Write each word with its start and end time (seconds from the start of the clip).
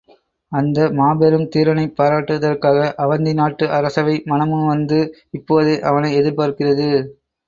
அந்த 0.51 0.85
மாபெரும் 0.91 1.49
தீரனைப் 1.51 1.93
பாராட்டுவதற்காக 1.97 2.79
அவந்தி 3.03 3.33
நாட்டு 3.33 3.65
அரசவை 3.71 4.15
மனமுவந்து 4.25 4.99
இப்போதே 5.33 5.75
அவனை 5.89 6.11
எதிர்பார்க்கிறது. 6.19 6.89